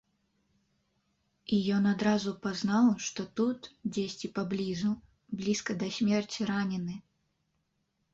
І 1.57 1.57
ён 1.79 1.83
адразу 1.89 2.31
пазнаў, 2.45 2.87
што 3.07 3.25
тут, 3.39 3.69
дзесьці 3.97 4.31
паблізу, 4.39 4.89
блізка 5.43 5.77
да 5.85 5.91
смерці 5.99 6.49
ранены. 6.53 6.95